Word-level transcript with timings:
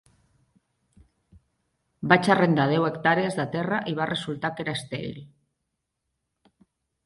Vaig 2.13 2.31
arrendar 2.37 2.67
deu 2.73 2.87
hectàrees 2.89 3.39
de 3.43 3.47
terra 3.59 3.83
i 3.95 3.95
va 4.03 4.11
resultar 4.15 4.55
que 4.57 4.67
era 4.67 4.77
estèril. 4.81 5.23